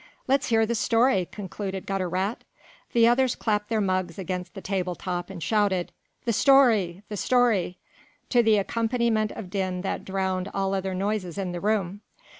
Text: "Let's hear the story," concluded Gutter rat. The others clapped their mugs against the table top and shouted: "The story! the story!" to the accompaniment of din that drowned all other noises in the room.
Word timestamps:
"Let's 0.27 0.47
hear 0.47 0.65
the 0.65 0.73
story," 0.73 1.27
concluded 1.31 1.85
Gutter 1.85 2.09
rat. 2.09 2.43
The 2.91 3.07
others 3.07 3.35
clapped 3.35 3.69
their 3.69 3.79
mugs 3.79 4.17
against 4.17 4.55
the 4.55 4.59
table 4.61 4.95
top 4.95 5.29
and 5.29 5.43
shouted: 5.43 5.91
"The 6.25 6.33
story! 6.33 7.03
the 7.07 7.17
story!" 7.17 7.77
to 8.29 8.41
the 8.41 8.57
accompaniment 8.57 9.29
of 9.33 9.51
din 9.51 9.81
that 9.81 10.03
drowned 10.03 10.49
all 10.55 10.73
other 10.73 10.95
noises 10.95 11.37
in 11.37 11.51
the 11.51 11.61
room. 11.61 12.01